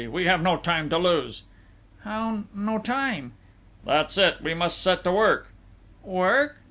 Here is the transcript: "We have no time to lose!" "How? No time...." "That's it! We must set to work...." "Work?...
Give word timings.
"We 0.11 0.25
have 0.25 0.41
no 0.41 0.57
time 0.57 0.89
to 0.89 0.97
lose!" 0.97 1.43
"How? 2.05 2.45
No 2.55 2.79
time...." 2.79 3.33
"That's 3.85 4.17
it! 4.17 4.41
We 4.41 4.55
must 4.55 4.81
set 4.81 5.03
to 5.03 5.11
work...." 5.11 5.49
"Work?... 6.01 6.57